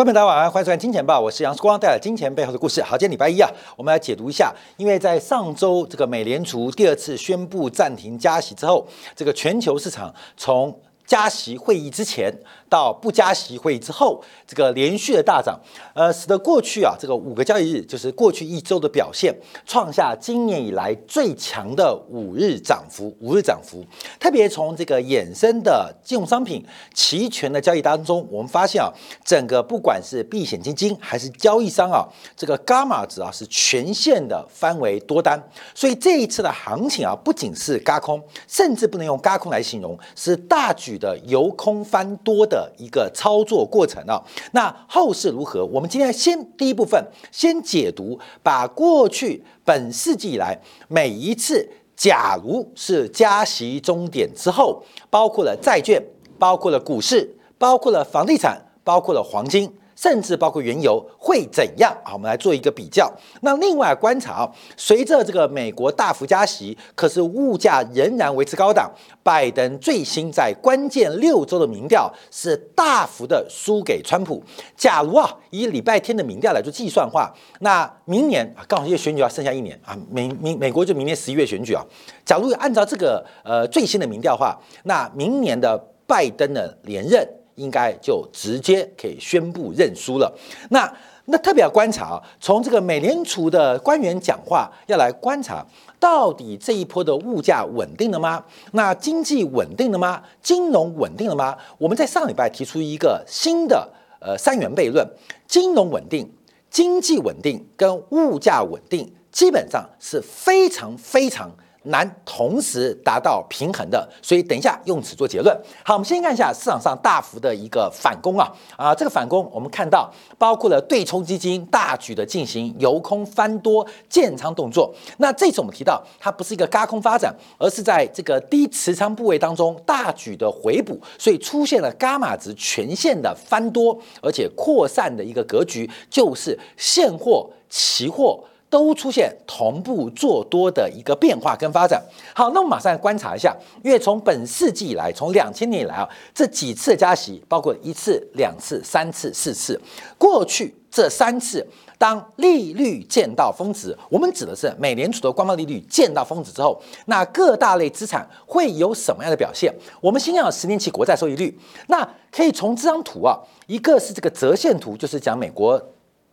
[0.00, 2.82] 观众朋友大家晚安，欢迎收看《金钱报》，我是杨世光，带来金钱背后的故事。
[2.82, 10.74] 好，今天礼拜一啊，我们来解读一下，因为在上周这个美联储第二次宣布暂停加息之后，这个全球市场从
[11.04, 12.32] 加息会议之前
[12.70, 15.58] 到不加息会议之后，这个连续的大涨，
[15.92, 19.34] 呃，使得过去啊这个五个交易日，就是过去一周的表现，
[19.66, 23.12] 创下今年以来最强的五日涨幅。
[23.18, 23.84] 五日涨幅，
[24.20, 26.64] 特别从这个衍生的金融商品、
[26.94, 28.88] 期权的交易当中，我们发现啊，
[29.24, 32.06] 整个不管是避险基金还是交易商啊，
[32.36, 35.42] 这个伽马值啊是全线的翻为多单。
[35.74, 41.00] 所以这一次的行情啊，不仅是嘎空，甚至不能用嘎空来形容，是大举。
[41.00, 44.20] 的由空翻多的一个操作过程啊，
[44.52, 45.64] 那后市如何？
[45.66, 47.00] 我们今天先第一部分
[47.30, 56.02] 先解读，把过去本世纪以来每一次，假如是加息终点之后，包括了债券，
[56.38, 59.72] 包括了股市，包括了房地产，包括了黄金。
[60.00, 62.14] 甚至包括原油会怎样啊？
[62.14, 63.12] 我们来做一个比较。
[63.42, 68.90] 那另外观察，随着这个美国大幅加息，可是物价仍然维持高档。
[69.22, 74.42] 拜登最新在关键六周的民调是大幅的输给川普。
[74.74, 81.84] 假如啊，以礼拜天的民调来做计算话，那明年啊，刚好因为选举要剩下一年啊，明明美国就明年十一月选举啊。
[82.24, 87.28] 假如按照这个呃最新的民调话，那明年的拜登的连任。
[87.60, 90.34] 应该就直接可以宣布认输了。
[90.70, 90.90] 那
[91.26, 95.64] 那特别要观察啊，从这个美联储的官员讲话，要来观察
[96.00, 98.42] 到底这一波的物价稳定了吗？
[98.72, 100.22] 那经济稳定了吗？
[100.42, 101.56] 金融稳定了吗？
[101.78, 103.88] 我们在上礼拜提出一个新的
[104.20, 105.06] 呃三元悖论：
[105.46, 106.28] 金融稳定、
[106.70, 111.50] 经济稳定跟物价稳定，基本上是非常非常。
[111.84, 115.56] 难同时达到平衡的，所以等一下用此做结论。
[115.82, 124.94] 好，我们先看一下市场上大幅的一个反攻啊啊，这个反攻我们看到包括了对冲基金大举的进行由空翻多建仓动作。
[125.16, 138.38] 那这次我们提到它不是一个嘎空发展，而是在这个低持仓部位当中大举的回补，所以出现了伽马值全线的翻多，而且扩散的一个格局，就是现货、期货。
[138.70, 142.00] 都出现同步做多的一个变化跟发展。
[142.32, 149.78] 好，那我们马上来观察一下，因为从本世纪以来，从两千年以来啊，这几次加息，包括一次、两次、三次、四次，
[150.16, 151.66] 过去这三次，
[151.98, 159.74] 当利率见到峰值，我们指的是美联储的官方利率见到峰值之后，那各大类资产会有什么样的表现？
[160.00, 163.36] 我们先要十年期国债收益率，那可以从这张图啊，
[163.66, 165.80] 一个是这个折线图，就是讲美国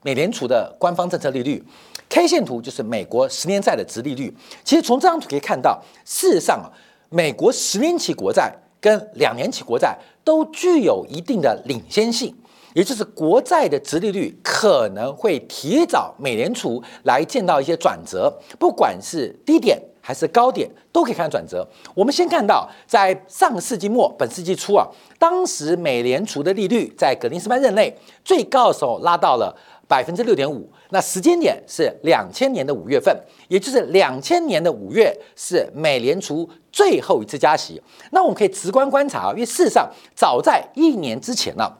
[0.07, 1.61] 美联储的官方政策利率。
[2.07, 4.33] K 线图就是美国十年债的值利率。
[4.63, 6.71] 其实从这张图可以看到，事实上啊，
[7.09, 12.33] 美国十年期国债跟两年期国债都具有一定的领先性，
[12.73, 21.67] 也就是国债的值利率可能会提早美联储来见到一些转折，不管是低点还是高点，都可以看转折。
[21.93, 24.87] 我们先看到，在上个世纪末、本世纪初啊，
[25.19, 27.93] 当时美联储的利率在格林斯潘任内
[28.23, 29.53] 最高的时候拉到了。
[29.87, 33.15] 百分之六点五，那时间点是两千年的五月份，
[33.47, 37.81] 也就是两千年的五月是美联储最后一次加息。
[38.11, 41.71] 那我们可以直观观察啊，因为事实上早在一年之前呢，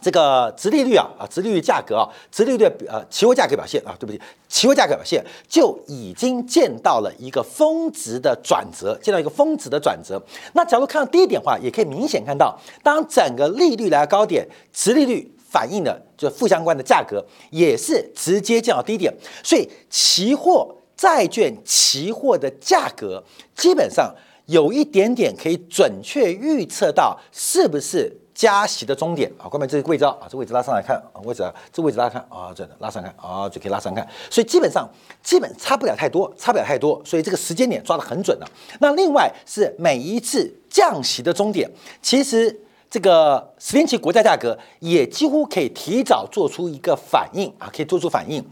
[0.00, 4.18] 这个直利率啊啊，直利率价格啊，直利率呃期货价格表现啊，对不起，
[4.48, 10.18] 期货价格表现就已经见到了一个峰值的转折，见到一个峰值的转折。
[10.54, 15.30] 那假如看到第一点的话，也可以明显看到，当整个利率来到高点，直利率。
[15.52, 19.12] 反映的就负相关的价格也是直接降到低点，
[19.44, 23.22] 所以期货、债券、期货的价格
[23.54, 24.14] 基本上
[24.46, 29.44] 有一点点可以准确预测到是不是加息的终点啊。
[29.46, 34.08] 关门这个位置啊，这位置拉上来看啊，位置啊，这位置拉看啊，这拉上看啊，就可以拉上看。
[34.30, 34.88] 所以基本上
[35.22, 38.46] 基本差不了太多，差不了太多，所以这个时间点抓得很准了。
[38.80, 41.70] 那另外是每一次降息的终点，
[42.00, 42.58] 其实。
[42.92, 48.44] 这个十年期国债价格也几乎可以提早做出一个反应啊，可以做出反应。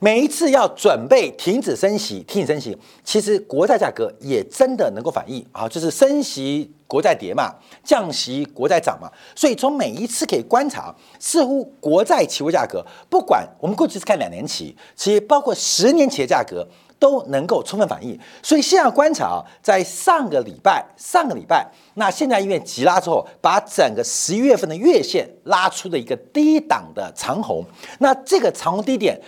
[0.00, 2.74] 每一次要准备停止升息、停止升息，
[3.04, 7.54] 其实国债价格也真的能够反应啊，就是升息国债跌嘛，
[7.84, 9.10] 降息国债涨嘛。
[9.36, 16.66] 所以从每一次可以观察，似乎国债期货价格，不管我们过去是看两年期，其实包括十年期的价格。
[17.02, 27.64] 都能够充分反映，所以现在观察啊，在上个礼拜，上个礼拜，那现在医院急拉之后，把整个十一月份的月线拉出了一个低档的长红，
[27.98, 29.20] 那这个长红低点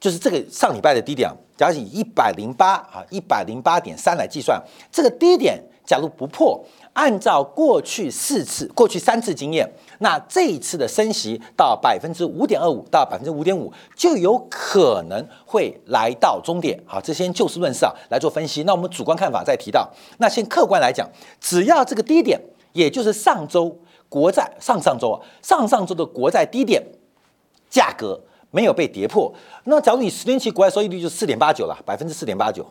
[0.00, 4.58] 就是这个上礼拜的低点，假如以一百零八啊一百零八点三来计算，
[4.90, 6.58] 这个低点假如不破，
[6.98, 16.76] 按照过去四次、过去三次经验，那这一次的升息到百分之五点二五到百分之五点五，就有可能会来到终点。
[16.84, 18.64] 好，这先就事论事啊来做分析。
[18.64, 21.08] 那我们主观看法再提到，那先客观来讲，
[21.40, 22.40] 只要这个低点，
[22.72, 23.78] 也就是上周
[24.08, 26.84] 国债上上周啊上上周的国债低点
[27.70, 28.20] 价格
[28.50, 32.66] 没有被跌破，那假如你十年期国债收益率就四点八九了，百分之四点八九。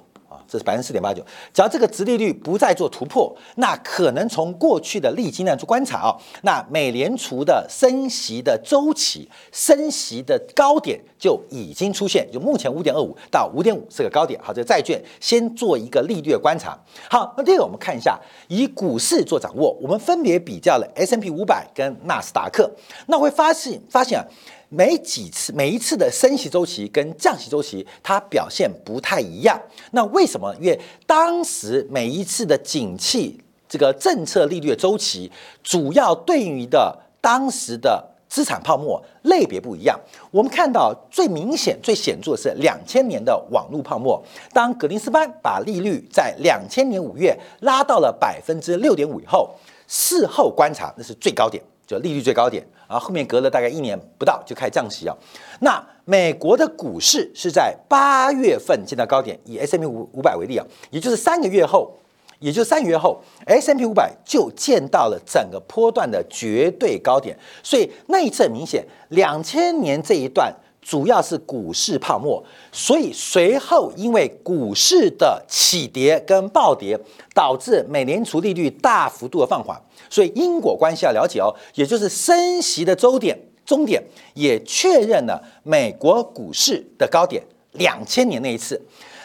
[0.47, 1.21] 这是百分之四点八九，
[1.53, 14.39] 只要这个殖利率不再做突破，那可能从过去的历经验做观察啊，那美联储的升息的周期、升息的高点就已经出现，就目前五点二五到五点五是个高点。
[14.41, 16.77] 好，这个债券先做一个利率的观察。
[17.09, 18.17] 好，那第二个我们看一下，
[18.47, 22.71] 以股市做掌握，我们分别比较了 S M P 五百跟纳斯达克，
[23.07, 24.25] 那会发现发现啊。
[24.69, 29.57] 每几次每一次的升息周期跟降息周期，它表现不太一样。
[29.91, 30.53] 那为什么？
[30.59, 35.31] 因为当时每一次的景气这个政策利率的周期，
[35.63, 39.97] 主要对于的当时的资产泡沫类别不一样。
[40.31, 44.21] 我们看到最明显、最显著的是两千年的网络泡沫。
[44.51, 49.55] 当格林斯潘把利率在两千年五月拉到了百分之六点五以后，
[49.87, 51.63] 事后观察那是最高点。
[51.87, 55.15] 就利率最高点，然后后面隔了大概一年不到就开始降息啊。
[55.61, 61.97] 那美国的股市是在八月份见到高点，以 S M P 五五百为例啊，也就是三个月后，
[62.39, 67.37] 也就三个月后，S M P 五百就见到了整个波段的绝对高点。
[67.63, 76.99] 所以那一次很明显，两千年这一段主要是股市泡沫，所以随后因为股市的起跌跟暴跌，
[77.33, 79.81] 导致美联储利率大幅度的放缓。
[80.09, 84.01] 所以因果关系要了解哦，也就是升息的周点终点
[84.33, 87.43] 也确认了美国股市的高点，
[87.73, 88.81] 两千年那一次，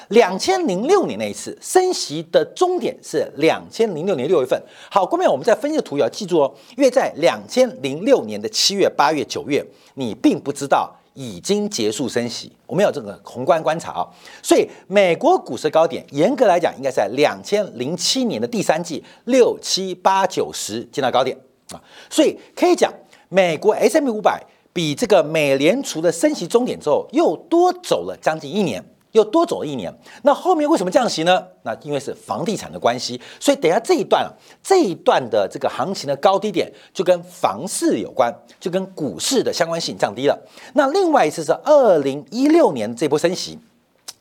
[0.09, 4.61] 两千零六年那一次升息的终点是两千零六年六月份。
[4.91, 9.65] 好，后面我们在分析的图也要记住哦，因为在两千零六年的七月、八月、九月，
[9.95, 10.93] 你并不知道。
[11.15, 14.09] 已经结束升息，我们有这个宏观观察啊，
[14.43, 21.37] 所以美国股市高点严格来讲应该在两千零七年的第三季六七八九十见到高点
[21.71, 22.93] 啊，所以可以讲
[23.29, 24.43] 美国 S M 五百
[24.73, 28.83] 比这个美联储的升息终点之后又多走了将近一年。
[29.13, 29.93] 又多走了一年，
[30.23, 31.47] 那后面为什么降息呢？
[31.63, 34.33] 那因为是房地产的关系，所以等下这一段啊，
[34.63, 40.39] 这一段的这个行情的高低点就跟房市有关，就跟股市的相关性降低了。
[40.75, 43.59] 那另外一次是二零一六年这波升息，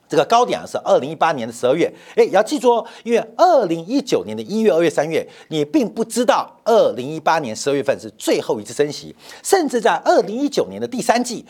[0.09, 11.45] 这个高点啊是二零一八年的十二月，哎，要记住哦，因为二零一九年的一月、二月、三月，你并不知道二零一八年十二月份是最后一次升息，甚至在二零一九年的第三季。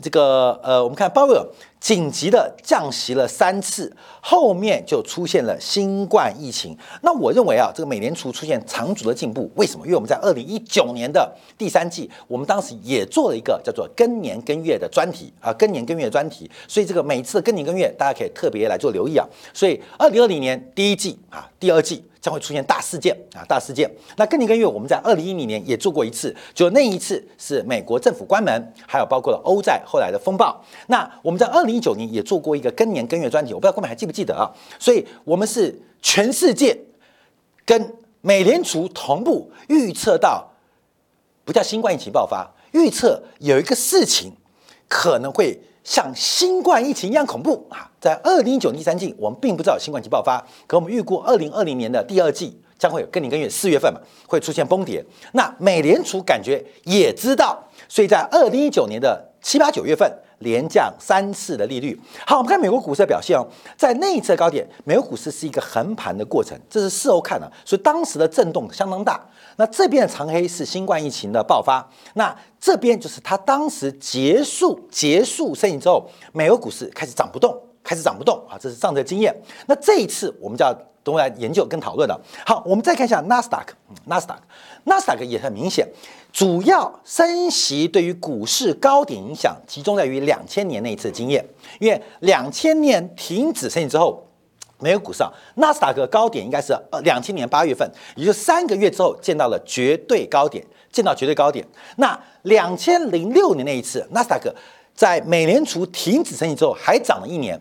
[0.00, 1.46] 这个呃，我们看鲍威尔
[1.82, 6.78] 紧急的降息了三次，后面就出现了新冠疫情。
[7.02, 9.84] 那我认为啊，这个美联储出现长足的进步，为什么？
[9.84, 16.48] 因为我们在二零一九年的第三季，我们当时也做了一个叫做更年更月的专题啊，更年更月专题。
[16.68, 19.26] 所以这个每次的更年更月，大家可以特别来做留意啊。
[19.52, 22.04] 所以二零二零年第一季啊，第二季。
[22.22, 23.90] 将会出现大事件啊，大事件。
[24.16, 30.64] 那更年更月，我们在二零一零年也做过一次，就那一次是美国政府关门，还有包括了欧债后来的风暴。
[30.86, 34.50] 那我们在二零一九年也做过一个更年更月专题，我不知道各位还记不记得啊？
[34.78, 36.78] 所以我们是全世界
[37.64, 40.52] 跟美联储同步预测到，
[41.44, 44.32] 不叫新冠疫情爆发，预测有一个事情
[44.88, 45.60] 可能会。
[45.84, 47.90] 像新冠疫情一样恐怖啊！
[48.00, 55.04] 在二零一九年第三季，我们并不知道新冠疫情爆发，可我们预估二零二零年的第二季将会有更年更月四月份嘛，会出现崩跌。
[55.32, 60.08] 那美联储感觉也知道，所以在二零一九年的七八九月份
[60.42, 61.98] 连降三次的利率。
[62.26, 63.46] 好，我们看美国股市的表现哦，
[63.76, 69.20] 在内侧高点，美国股市是一个横盘的过程，这是事后看的，所以当时的震动相当大。
[69.56, 79.34] 那这边的长黑是新冠疫情的爆发，那这边就是它当时结束结束升息之后，美国股市开始涨不动，开始涨不动啊，这是上的经验。
[79.66, 80.72] 那这一次我们就要
[81.02, 82.20] 等来研究跟讨论了。
[82.46, 83.74] 好，我们再看一下纳斯达克，
[84.06, 84.42] 纳斯达克，
[84.84, 85.86] 纳斯达克也很明显，
[86.32, 91.44] 主要升息对于股市高点影响集中在于两千年那一次经验，
[91.80, 94.26] 因为两千年停止升息之后。
[94.78, 95.22] 美国股市，
[95.54, 101.64] 纳斯达克高点应该是呃两千年八月份，也就三个月之后见到了绝对高点，见到绝对高点。
[101.98, 104.52] 那两千零六年那一次，纳斯达克
[104.92, 107.56] 在美联储停止升息之后还涨了一年。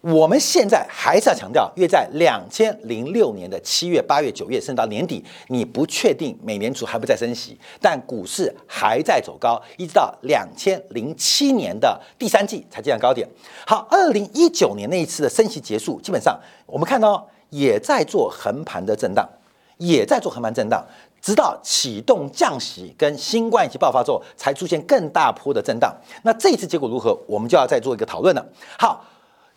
[0.00, 13.28] 我们现在还是要强调，因为在两千零六年的七月、八月、九月，甚至到年底，你不确定美联储还不再升息，但股市还在走高，一直到两千零七年的第三季才见到高点。
[13.66, 19.28] 好，二零一九年那一次的升息结束，基本上我们看到也在做横盘的震荡，
[19.78, 20.86] 也在做横盘震荡，
[21.20, 25.92] 直到启动降息跟新冠疫情爆发之后，才出现更大波的震荡。
[26.22, 28.46] 那这次结果如何，我们就要再做一个讨论了。
[28.78, 29.04] 好。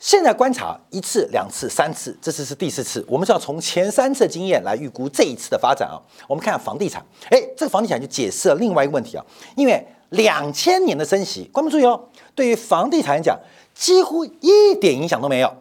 [0.02, 3.06] 现在观察一次、两次、三次，这次是第四次。
[3.08, 6.02] 我们是要从前三次经验来预估这一次的发展啊。
[6.28, 9.24] 我们看下房地产，哎，这个房地产就解释了另外一个问题啊。
[9.56, 12.04] 因为两千年的升息，观众注意哦，
[12.34, 13.40] 对于房地产来讲，
[13.76, 15.56] 几乎一点影响都没有，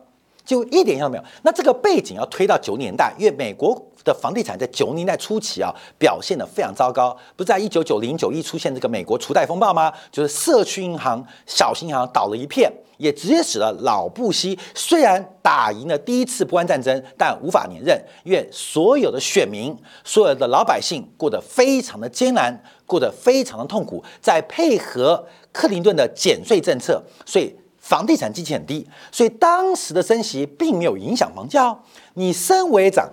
[0.44, 1.25] 就一点影响都没有。
[1.42, 3.87] 那这个背景要推到九年代，因为美国。
[4.02, 7.14] 的房地产在九年代初期啊，表现的非常糟糕。
[7.37, 9.92] 不是在一九九零九一出现这个美国储贷风暴吗？
[10.11, 24.02] 就是社区银行、小型银行倒了一片，也直接使得老布希虽然打赢了第一次波湾战争，但无法连任，因为所有的选民、所有的老百姓过得非常的艰难，过得非常的痛苦。
[24.23, 27.54] 在配合克林顿的减税政策，所以
[27.90, 31.76] 房地产基期很低，所以当时的升息并没有影响房价。
[32.14, 33.11] 你升我也涨。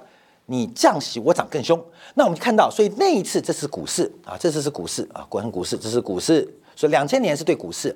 [0.50, 1.78] 你降息，我涨更凶。
[2.14, 6.48] 那我们就看到，所以那一次这是股市啊，这次是股市啊，果然股市，这是股市。
[6.74, 7.94] 所以两千年是对股市，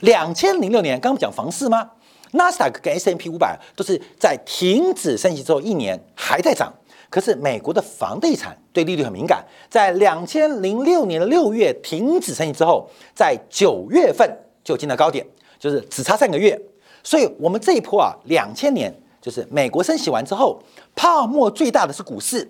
[0.00, 1.88] 两千零六年刚不讲房市吗？
[2.32, 6.70] 纳斯达克跟 S M P 五百都是在停止升息之后一年还在涨。
[7.08, 14.28] 可是美国的房地产对利率很敏感，在两千零六年的六月停止升息之后，在九月份
[14.62, 15.24] 就进了高点，
[15.58, 16.60] 就是只差三个月。
[17.02, 18.94] 所以我们这一波啊，两千年。
[19.24, 20.60] 就是美国升息完之后，
[20.94, 22.46] 泡沫最大的是股市，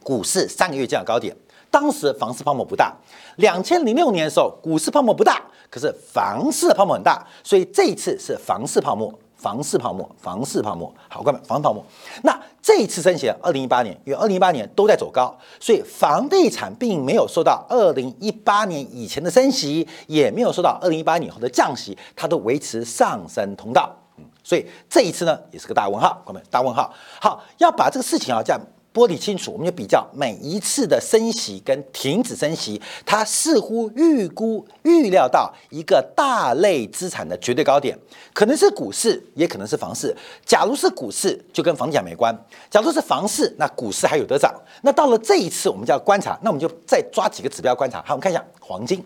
[0.00, 1.36] 股市三个月见到高点。
[1.72, 2.94] 当时房市泡沫不大，
[3.38, 9.12] 两千零六年的时候，股市泡沫不大，可是房市的泡沫很大，所以这一次是房市泡沫，
[9.44, 10.90] 房市泡沫，房市泡沫。
[11.06, 11.84] 好，各位，房泡沫。
[12.22, 23.94] 那这一次升息，二零一八年，因为二零一八年都在走高，所以房地产并没有受到二零一八年以前的升息，也没有受到二零一八年以后的降息，它都维持上升通道。
[24.16, 26.90] 嗯所以这一次呢，也是个大问号，朋友们，大问号。
[27.20, 28.58] 好，要把这个事情啊这样
[28.94, 37.98] 剥离清楚，我们就比较每一次的升息跟停止升息，它似乎预估预料到一个大类资产的绝对高点，
[38.32, 40.14] 可能是股市，也可能是房市。
[40.46, 42.32] 假如是股市，就跟房价没关；
[42.70, 44.54] 假如是房市，那股市还有得涨。
[44.82, 47.98] 那到了这一次，我们就要观察，那我们就再抓几个指标观察。
[48.06, 49.04] 好，我们看一下黄金。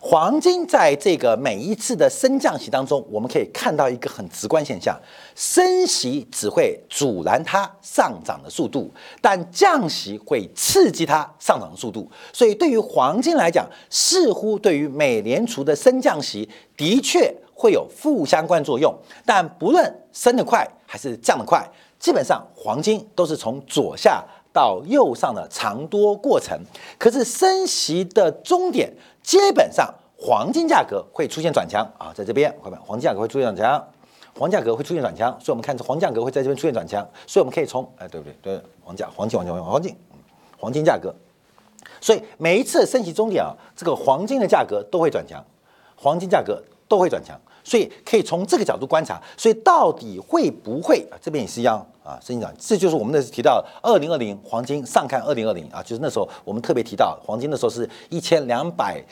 [0.00, 4.98] 黄金在这个每一次的升降息当中，我们可以看到一个很直观现象：
[5.34, 12.08] 升息只会阻拦它上涨的速度，但降息会刺激它上涨的速度。
[12.32, 18.96] 所以，对于黄金来讲，似乎对于美联储的升降息的确会有负相关作用。
[19.26, 24.24] 但不论升得快还是降得快，基本上黄金都是从左下
[24.58, 26.58] 到右上的长多过程。
[26.98, 28.92] 可是升息的终点。
[29.22, 33.88] 基本上，黄金价格会出现转强啊，在这边，伙伴，黄金价格会出现转强，
[34.34, 38.34] 黄价格会出现转强，所以我们看这黄价格会在这边出现转强，所以我们可以从，哎，对不对？
[38.40, 39.96] 对，黄价，黄金，黄金，黄金，
[40.56, 41.14] 黄金价格，
[42.00, 45.44] 所以每一次升息终点啊，这个黄金的价格都会转强，
[45.94, 47.38] 黄金价格都会转强，
[47.68, 51.18] 所以可以从这个角度观察，所以到底会不会啊？
[51.20, 51.86] 这边也是一样。
[52.08, 59.04] 啊，升涨，这就是我们那时提到二零二零黄金上看二零二零啊，就是那时候我们特别提到黄金的时候是一千两百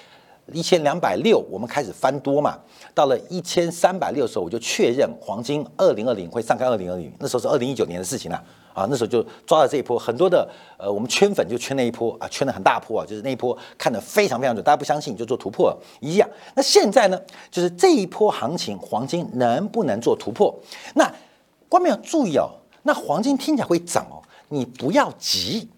[0.51, 2.57] 一千两百六，我们开始翻多嘛，
[2.95, 8.43] 到了一千三百六的时候，我就确认黄金二零二零会上看二零二零，那时候是二零一九年的事情了，
[8.77, 16.29] 啊那时候就抓了这一波，很多的呃我们圈粉就圈那一波啊，圈的很大波啊，就是那一波看得非常非常准，大家不相信就做突破一样。
[16.55, 17.19] 那现在呢，
[17.51, 20.55] 就是这一波行情黄金能不能做突破？
[20.95, 21.11] 那
[21.69, 22.51] 观众要注意哦。
[22.83, 25.69] 那黄金听起来会涨哦，你不要急，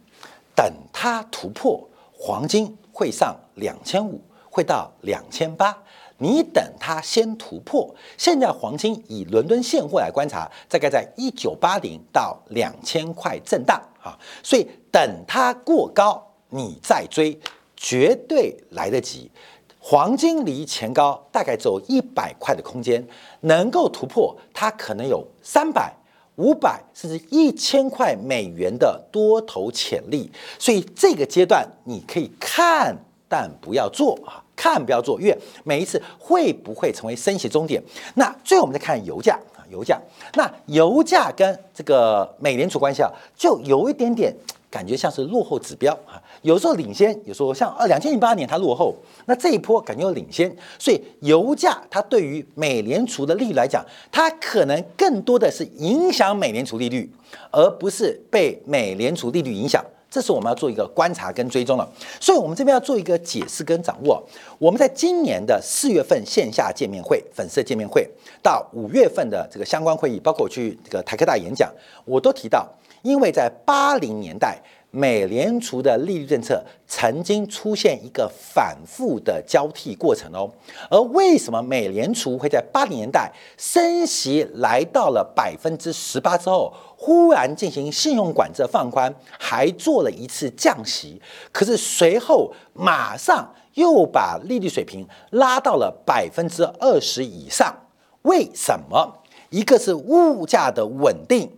[0.54, 5.74] 等它突破，黄金会上两千五，会到两千八，
[6.18, 7.94] 你等它先突破。
[8.16, 17.38] 现在黄金以伦敦现货来观察，大概在一九八零到两千块震荡啊，所以等它过高，你再追，
[17.76, 19.30] 绝对来得及。
[19.78, 23.06] 黄金离前高大概只有一百块的空间，
[23.40, 25.94] 能够突破，它可能有三百。
[26.36, 32.96] 五百甚至一千块美元的多头潜力，所以这个阶段你可以看，
[33.28, 37.82] 但不要做啊，看不要做，因为每一次会不会成为升息终点？
[38.14, 40.00] 那最后我们再看油价啊，油价，
[40.34, 44.34] 那油价跟这个美联储关系啊，就有一点点。
[44.70, 48.94] 感觉像是落后指标啊，有时候领先，有时候像二两千零八年它落后，
[49.24, 53.82] 那这一波感觉有领先，所以油价它对于美联储的利率来讲，
[54.12, 57.10] 它可能更多的是影响美联储利率，
[57.50, 59.82] 而不是被美联储利率影响。
[60.10, 61.88] 这是我们要做一个观察跟追踪了。
[62.20, 64.22] 所以我们这边要做一个解释跟掌握。
[64.58, 68.08] 我们在今年的四月份线下见面会、粉丝见面会，
[68.42, 71.72] 到五月份的这个相关会议，包括我去这个台科大演讲，
[72.04, 72.66] 我都提到。
[73.02, 74.58] 因为在八零年代，
[74.90, 80.50] 美联储的利率政策曾经出现一个反复的交替过程哦。
[80.90, 91.20] 而为什么美联储会在八零年代升息来到了百分之十八之后，忽然进行信用管制放宽，还做了一次降息？
[91.52, 97.74] 可是随后马上又把利率水平拉到了百分之二十以上。
[98.22, 99.22] 为什么？
[99.50, 101.50] 一个是物价的稳定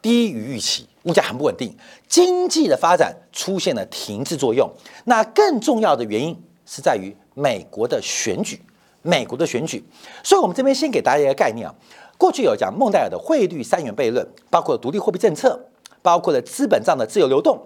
[0.00, 0.86] 低于预期。
[1.04, 1.74] 物价很不稳定，
[2.06, 4.70] 经济的发展出现了停滞作用。
[5.04, 6.36] 那更重要的原因
[6.66, 8.60] 是在于美国的选举，
[9.02, 9.82] 美国的选举。
[10.22, 11.74] 所以，我们这边先给大家一个概念啊。
[12.16, 15.58] 过去有讲孟戴尔的汇率三元悖论，包括独立货币政策，
[16.02, 17.58] 包括了资本账的自由流动。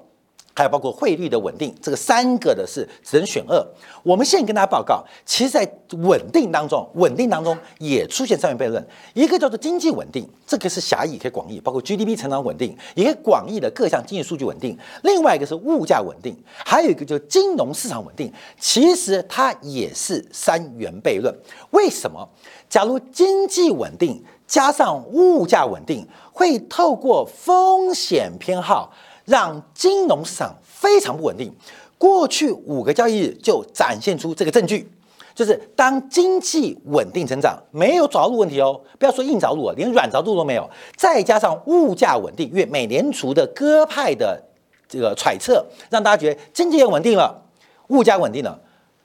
[0.55, 3.67] 还有包括汇率的稳定，这个三个的是只能选二。
[4.03, 5.67] 我们现在跟大家报告，其实，在
[6.03, 8.85] 稳定当中，稳定当中也出现三元悖论。
[9.15, 14.77] 一个叫做经济稳定，这个是狭义可以广义，包括 GDP 成长稳定，也可以广义的各项经济数据稳定。
[15.05, 18.33] 另外一个是物价稳定，还有一个就是金融市场稳定。
[18.59, 21.35] 其实它也是三元悖论。
[21.71, 22.29] 为什么？
[22.69, 28.93] 假如经济稳定加上物价稳定，会透过风险偏好。
[29.25, 31.55] 让金融市场非常不稳定。
[31.99, 34.91] 过去五个交易日就展现出这个证据，
[35.35, 40.69] 就是当经济稳定成长，没有着陆问题哦，不要说硬着陆了，连软着陆都没有。
[40.97, 44.43] 再加上物价稳定，因为美联储的鸽派的
[44.89, 47.41] 这个揣测，让大家觉得经济也稳定了，
[47.89, 48.61] 物价稳定了，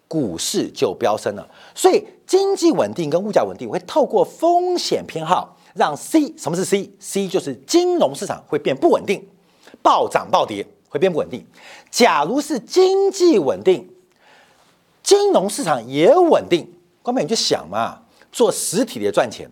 [0.08, 1.48] 股市就飙升了。
[1.76, 9.24] 所以经济稳定跟物价稳定会透过风险偏好，让 C 什么是 C？C 就是金融市场会变不稳定。
[9.82, 11.46] 暴涨暴跌会变不稳定。
[11.90, 13.90] 假如是经济稳定，
[15.04, 19.50] 金融市场也稳定，光美你就想嘛，做实体的赚钱，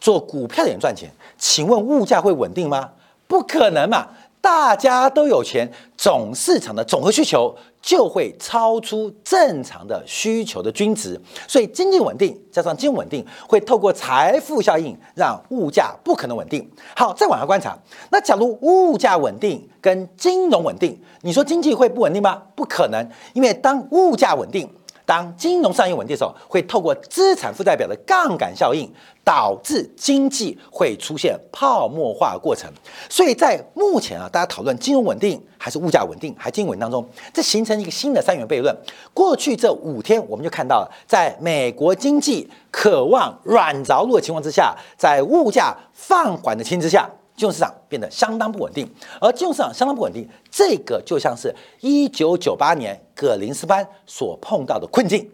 [0.00, 1.10] 做股票的也赚钱。
[1.38, 2.92] 请问物价会稳定吗？
[3.26, 4.08] 不可能嘛！
[4.40, 16.68] 大家都有钱，总市场的总和需求就会超出正常的需求的均值，所以经济稳定加上金融稳定，会透过财富效应让物价不可能稳定。
[16.96, 17.78] 好，再往下观察，
[18.10, 22.42] 那假如物价稳定跟金融稳定，你说经济会不稳定吗？
[22.54, 24.68] 不可能，因为当物价稳定。
[25.10, 28.88] 当金融上行稳定的时候，会透过资产负债表的杠杆效应，
[29.24, 32.70] 导致经济会出现泡沫化过程。
[33.08, 38.72] 所以在目前啊，大家讨论金融稳定还是物价稳定，还经济稳定当中，这形成一个新的三元悖论。
[39.12, 47.10] 过去这五天，我们就看到了，在美国经济渴望软着陆的情况之下，在物价放缓的情况之下。
[47.40, 48.86] 金融市场变得相当不稳定，
[49.18, 51.50] 而金融市场相当不稳定，这个就像是
[51.80, 55.26] 一九九八年葛林斯潘所碰到的困境：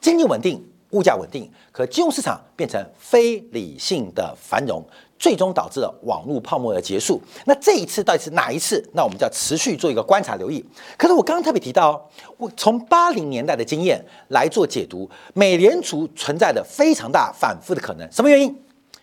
[0.00, 4.80] 经济稳定，物价稳定，可金融市场变成非理性的繁荣，
[5.18, 7.20] 最终导致了网络泡沫的结束。
[7.44, 8.80] 那这一次到底是哪一次？
[8.92, 10.64] 那我们就要持续做一个观察留意。
[10.96, 18.56] 可是我刚刚特别提到，我从八零年代的经验来做解读，美联储存在的非常大反复的可能，什么原因？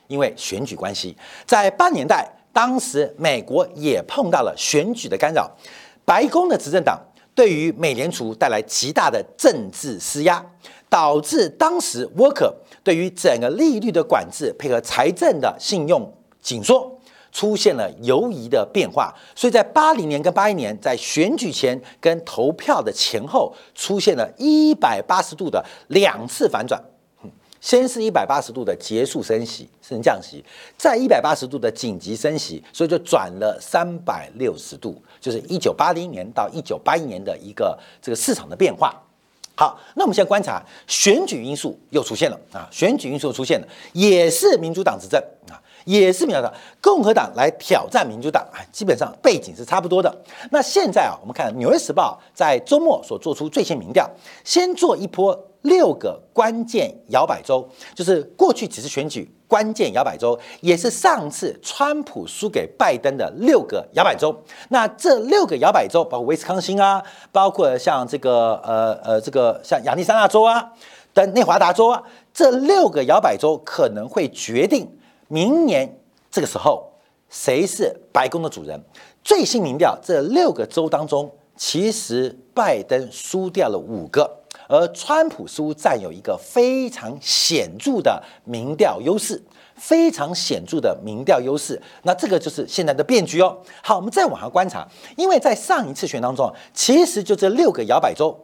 [0.07, 2.31] 因为选举关系，在八年代。
[2.55, 5.51] 当时美国也碰到了选举的干扰，
[6.05, 6.97] 白宫的执政党
[7.35, 10.41] 对于美联储带来极大的政治施压，
[10.89, 16.97] 导致当时沃克对于整个利率的管制配合财政的信用紧缩，
[17.33, 19.13] 出现了犹疑的变化。
[19.35, 26.81] 所以在八零年跟八一年，在选举前跟投票的前后，出现了一百八十度的两次反转。
[27.65, 30.45] 先是一百八十度的结束升息，升降息，
[30.77, 38.93] 再一百八十度的紧急升息，所以就转了三百六十度，就是一九八零年到一九八一年的一个这个市场的变化。
[39.55, 50.15] 好，那我们现在观察选举因素又出现了啊，选举因素出现了，也是民主党执政啊，也是民主党，共和党来挑战民主党啊，基本上背景是差不多的。
[50.51, 54.07] 那现在啊，我们看《纽约时报》在周末所做出最新民调，
[54.43, 55.35] 先做一波。
[55.65, 64.35] 六个关键摇摆州，就是过去几次选举关键摇摆州，也是上次川普输给拜登的六个摇摆州。
[64.69, 70.71] 那这六个摇摆州，包括威斯康星啊，包括像这个呃呃这个像亚利桑那州啊，
[71.13, 72.01] 等内华达州啊，
[72.33, 74.87] 这六个摇摆州可能会决定
[75.27, 75.99] 明年
[76.31, 76.91] 这个时候
[77.29, 78.79] 谁是白宫的主人。
[79.23, 84.44] 最新民调，这六个州当中，其实拜登输掉了五个。
[84.67, 89.41] 而川普似乎占有一个非常显著的民调优势，
[89.75, 91.81] 非常显著的民调优势。
[92.03, 93.57] 那这个就是现在的变局哦。
[93.83, 98.35] 好，我们再往下观察，因为在上一次选当中，其实就这六个摇摆州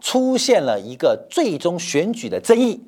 [0.00, 2.80] 出现了一个最终选举的争议，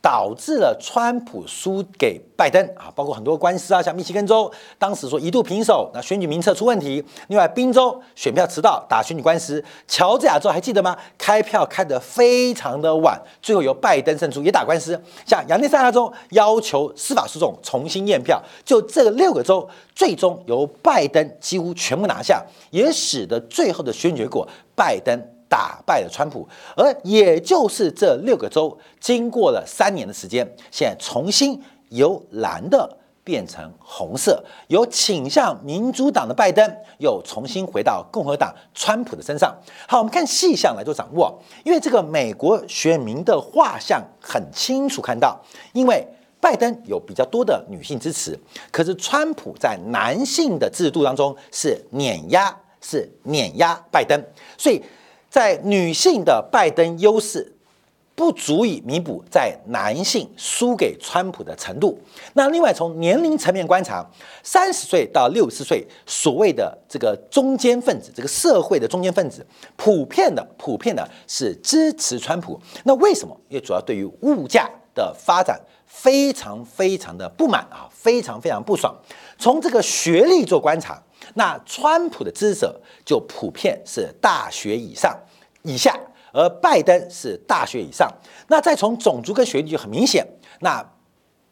[0.00, 10.96] 导致了川普输给拜登啊，包括很多官司啊，像密西根州当时说一度平手，那选举名册出问题；另外宾州选票迟到打选举官司，乔治亚州还记得吗？
[11.18, 14.98] 开票开得非常的晚，最后由拜登胜出也打官司。
[15.26, 25.37] 像亚利桑那州要求司法诉讼重新验票，就这六个州最终由拜登几乎全部拿下，也使得最后的选举结果拜登。
[25.48, 31.58] 打败了川普，而也就是这六个州，经过了三年的时间，现在重新
[31.88, 39.56] 由蓝的变成红色，由倾向民主党的拜登又重新回到共和党川普的身上。
[39.86, 45.40] 好，我们看细项来做掌握，因为这个美国选民的画像很清楚看到，
[45.72, 46.06] 因为
[46.40, 48.38] 拜登有比较多的女性支持，
[48.70, 54.22] 可是川普在男性的制度当中是碾压，是碾压拜登，
[54.58, 54.82] 所以。
[55.30, 57.54] 在女性的拜登优势
[58.14, 61.96] 不足以弥补在男性输给川普的程度。
[62.32, 64.04] 那另外从年龄层面观察，
[64.42, 72.60] 三十岁到六十岁所谓的这个中间分子，这个社会的中间分子，普遍的普遍的是支持川普。
[72.84, 73.38] 那为什么？
[73.48, 78.92] 因为主要对于物价的发展非常非常的不满啊，非常非常不爽。
[79.38, 81.00] 从这个学历做观察。
[81.34, 85.16] 那川普的支持者就普遍是大学以上、
[85.62, 85.98] 以下，
[86.32, 88.10] 而拜登是大学以上。
[88.48, 90.26] 那再从种族跟学历就很明显，
[90.60, 90.84] 那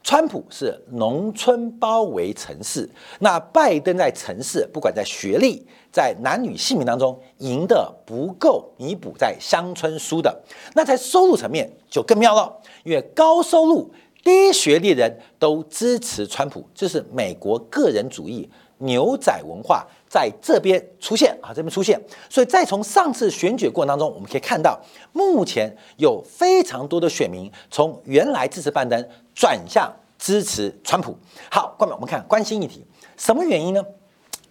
[0.02, 10.42] 川普是农村包围城市，那拜登在城市，不管在学历、在男女性别当中赢的不够弥补在乡村输的。
[10.74, 18.48] 那在收入层面就更妙了，因为高收入、低学历人都支持川普，这是美国个人主义。
[18.78, 24.78] 牛仔文化在这边出现啊，这边出现，所以再从上次选举过程当中，我们可以看到，
[25.12, 31.16] 目前有非常多的选民从原来支持拜登转向支持川普。
[31.50, 32.84] 好，关们，我们看关心议题，
[33.16, 33.82] 什么原因呢？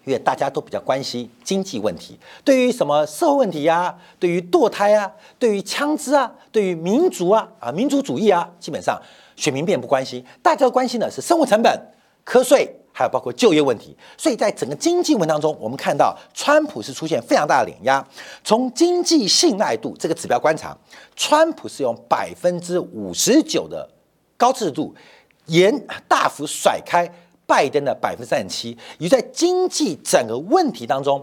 [0.06, 9.02] 因为大家都比较关心经济问题，对于什么社会问题呀，对于堕胎啊，对于枪支啊，对于民族啊啊民族主义啊，基本上
[9.36, 11.80] 选民并不关心，大家关心的是生活成本、
[12.24, 12.80] 瞌税。
[12.98, 18.02] 还有包括就业问题，所以在整个经济问当中，我们看到川普是出现非常大的碾压。
[18.42, 20.74] 从经济信赖度这个指标观察，
[21.14, 23.86] 川普是用百分之五十九的
[24.38, 24.96] 高支持度，
[25.48, 27.06] 严大幅甩开
[27.46, 28.78] 拜登的百分之三十七。
[28.98, 31.22] 也在经济整个问题当中，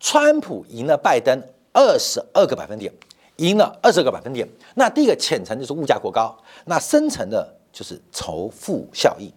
[0.00, 1.40] 川普赢了拜登
[1.72, 2.92] 二十二个百分点，
[3.36, 4.48] 赢了二十个百分点。
[4.74, 9.32] 那第一个浅层就是物价过高，那深层的就是仇富效应。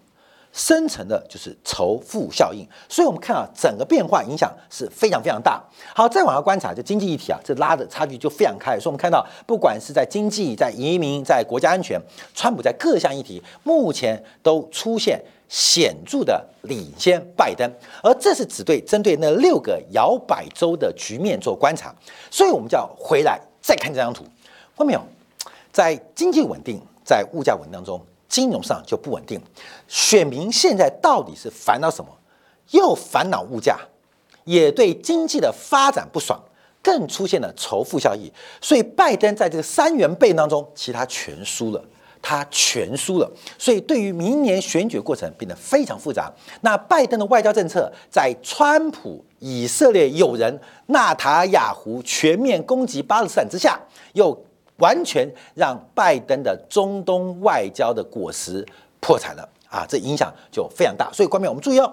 [0.57, 5.63] 深层的就是仇富效应，所以我们看啊，整个变化影响是非常非常大。
[5.93, 8.71] 好，再往下观察，就经济议题啊，这拉的差距就非常开。
[8.79, 12.01] 所以我们看到，不管是在经济、在移民、在国家安全，
[12.33, 21.93] 川普在各项议题目前都出现显著的领先拜登，而这是只对针对那六个摇摆州的局面做观察。
[22.31, 24.23] 所以我们就要回来再看这张图，
[24.75, 25.01] 看到没有？
[25.71, 28.01] 在经济稳定、在物价稳定当中。
[28.27, 29.41] 金融上就不稳定，
[29.87, 32.11] 选民现在到底是烦恼什么？
[32.71, 33.79] 又烦恼物价，
[34.43, 36.37] 也对经济的发展不爽，
[36.83, 38.29] 更出现了仇富效应。
[38.59, 41.81] 所以拜登在这个三元悖当中，其他全输了，
[42.21, 43.31] 他全输了。
[43.57, 46.29] 所以对于明年选举过程变得非常复杂。
[46.59, 53.79] 那拜登的外交政策，在川普以色列友人纳塔亚胡全面攻击巴勒斯坦之下，
[54.11, 54.37] 又。
[54.77, 58.65] 完全让拜登的中东外交的果实
[58.99, 59.85] 破产了啊！
[59.87, 61.11] 这影响就非常大。
[61.11, 61.91] 所以，官员我们注意哦，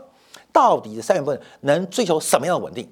[0.52, 2.88] 到底三月份能追求什么样的稳定？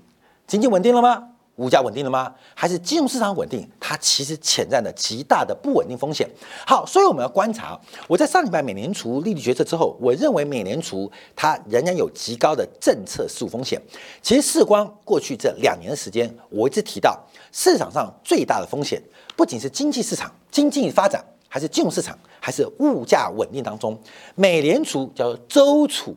[0.46, 1.28] 经济稳定了吗？
[1.56, 2.34] 物价稳定了吗？
[2.54, 3.68] 还是金融市场稳定？
[3.78, 6.28] 它其实潜在的极大的不稳定风险。
[6.66, 7.78] 好，所以我们要观察。
[8.08, 13.80] 我在上礼拜美联储利率决策之后，我认为美联储它仍然有极高的政策失误风险。
[14.22, 19.00] 其实，事关过去这两年的时间，我一直提到市场上最大的风险。
[19.36, 23.98] 不仅是经济市场、经济发展，还是金融市场，还是物价稳定当中，
[24.34, 26.14] 美联储叫周储，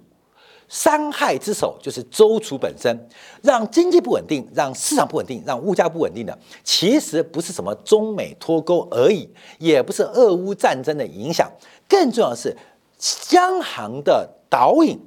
[0.68, 3.08] 伤害之手就是周储本身，
[3.42, 11.50] 让经济不稳定，让市场不稳定，让物价不稳定的，其实不是什么中美脱钩而已，也不是俄乌战争的影响，
[11.88, 12.56] 更重要的是
[13.32, 15.00] 央行的导引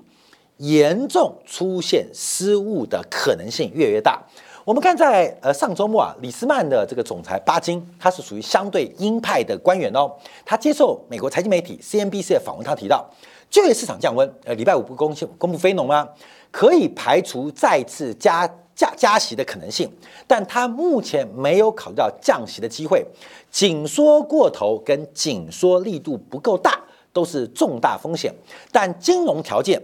[0.56, 4.24] 严重出现失误的可能性越来越大。
[4.68, 10.14] 我们看在呃上周末啊，李斯曼的这个总裁巴金，他是属于相对鹰派的官员哦。
[10.44, 13.08] 他接受美国财经媒体 CNBC 的访问，他提到
[13.48, 16.06] 就业市场降温，呃，礼拜五不公公布非农吗？
[16.50, 19.90] 可以排除再次加加加息的可能性，
[20.26, 23.02] 但他目前没有考虑到降息的机会。
[23.50, 26.78] 紧缩过头跟紧缩力度不够大，
[27.10, 28.30] 都是重大风险。
[28.70, 29.82] 但金融条件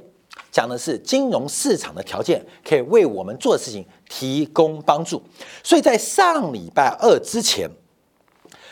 [0.54, 5.20] 讲的是金融市场的条件，可以为我们做的事情提供帮助。
[5.64, 7.68] 所以在上礼拜二之前，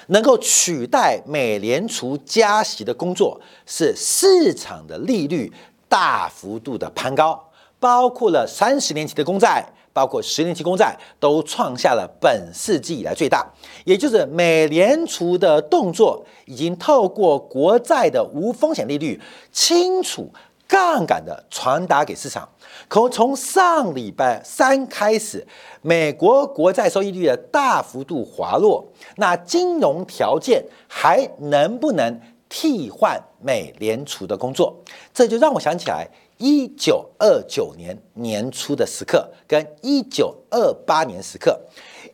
[0.07, 5.53] 能够取代美联储加息的工作，是市场的利率
[5.89, 9.67] 大幅度的攀高，包括了三十年期的公债。
[9.95, 13.47] 包括十年期公债都创下了本世纪以来最大，
[13.85, 19.21] 也就是美联储的动作已经透过国债的无风险利率，
[19.53, 20.33] 清楚
[20.73, 22.49] 杠杆的传达给市场。
[22.89, 25.47] 可从上礼拜三开始，
[25.83, 28.83] 美国国债收益率的大幅度滑落，
[29.17, 34.75] 那金融条件还能不能替换美联储的工作？
[35.13, 36.09] 这就让我想起来。
[36.39, 41.57] 一九二九年年初的时刻，跟一九二八年时刻，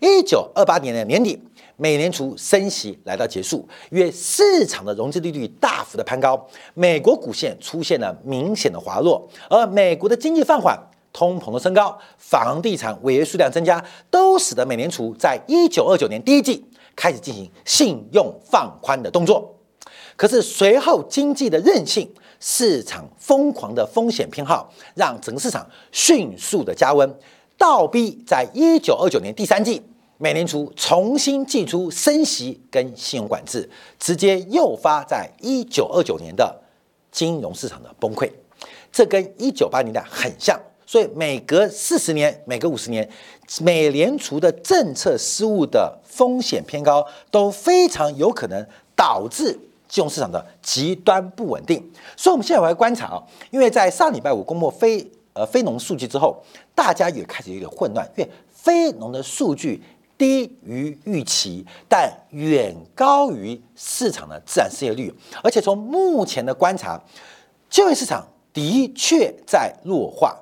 [0.00, 1.40] 一九二八年的年底，
[1.78, 10.78] 美联储升息来到结束，因为市场的融资利率大幅的攀高，美国股线出现了明显的滑落，而美国的经济放缓，
[11.12, 16.62] 通膨的升高，房地产违约数量增加，都使得美联储在一九二九年第一季
[16.94, 19.54] 开始进行信用放宽的动作。
[20.16, 22.12] 可是随后经济的韧性。
[22.40, 27.12] 市场疯狂的风险偏好，让整个市场迅速的加温，
[27.56, 29.82] 倒逼在一九二九年第三季，
[30.18, 36.60] 美联储重新祭出升息跟信用管制，直接诱发在一九二九年的
[37.10, 38.30] 金融市场的崩溃。
[38.92, 43.08] 这跟一九八年代很像，所以每隔四十年、每隔五十年，
[43.60, 49.58] 美联储的政策失误的风险偏高，都非常有可能导致。
[49.88, 51.82] 金融市场的极端不稳定，
[52.14, 59.82] 所以我们现在来观察啊，因为在上礼拜五公布非呃非农数据之后，大家也开始有点混乱，因为非农的数据
[60.18, 67.00] 低于预期，但远高于市场的自然失业率，而且从目前的观察，
[67.70, 70.36] 就业市场的确在弱化，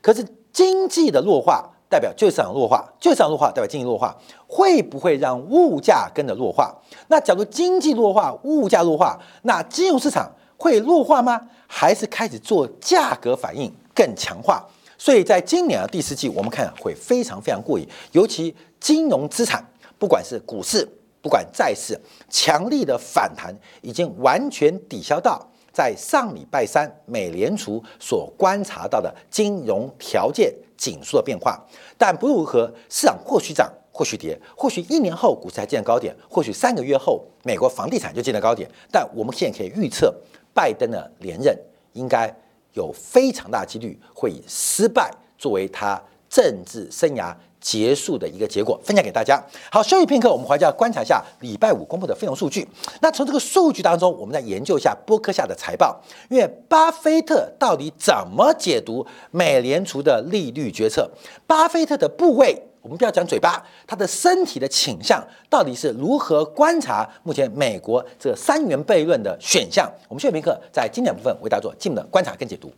[0.00, 1.70] 可是经济的弱化。
[1.92, 4.16] 代表就业市场弱化，就业市场弱化代表经济弱化，
[4.46, 6.74] 会不会让物价跟着弱化？
[7.08, 11.38] 那假如经济弱化，物价弱化，那金融市场会弱化吗？
[11.66, 14.66] 还是开始做价格反应更强化？
[15.02, 19.60] 所以在今年的第四季，我们看会非常非常过瘾，尤其金融资产，
[19.98, 20.88] 不管是股市，
[21.20, 25.44] 不管债市，强力的反弹已经完全抵消到。
[25.72, 31.60] 在上礼拜三，美联储所观察到的金融条件紧缩的变化，
[31.98, 38.70] 但不论如何，市场或许涨，或许跌，或许一年后股市还见高点，或许三个月后美国房地产就见了高点。
[38.92, 40.14] 但我们现在可以预测，
[40.54, 41.58] 拜登的连任
[41.94, 42.32] 应该
[42.74, 47.34] 有非常大几率会以失败作为他政治生涯。
[47.64, 49.40] 结束的一个结果，分享给大家。
[49.70, 52.66] 好，休息片刻，我们回家观察一下礼拜五公布的费用数据。
[53.00, 61.08] 那从这个数据当中，我们再研究一下波克夏的财报，因为巴菲特到底怎么解读美联储的利率决策？
[61.46, 69.90] 巴菲特的部位，我们不要讲嘴巴，他的身体的倾向到底是如何观察目前美国这三元悖论的选项？
[70.08, 72.72] 我们休息片刻，在经典部分为大家做进一步的观察跟解读。